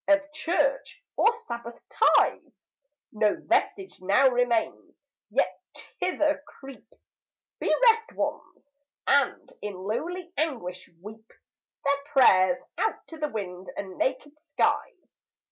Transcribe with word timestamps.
Of 0.07 0.31
church, 0.33 0.99
or 1.15 1.31
sabbath 1.31 1.79
ties, 1.89 2.25
5 3.13 3.13
No 3.13 3.37
vestige 3.39 4.01
now 4.01 4.29
remains; 4.29 4.99
yet 5.29 5.55
thither 5.99 6.41
creep 6.47 6.91
Bereft 7.59 8.13
Ones, 8.13 8.71
and 9.05 9.47
in 9.61 9.75
lowly 9.75 10.33
anguish 10.37 10.89
weep 11.03 11.31
Their 11.85 12.03
prayers 12.13 12.59
out 12.79 13.05
to 13.09 13.17
the 13.19 13.29
wind 13.29 13.69
and 13.77 13.99
naked 13.99 14.41
skies. 14.41 15.17